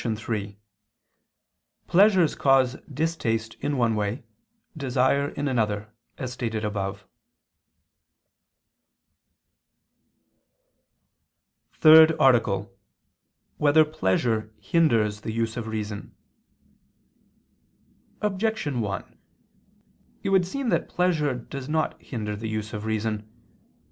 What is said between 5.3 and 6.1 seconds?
another,